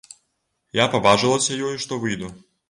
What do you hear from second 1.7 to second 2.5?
што выйду.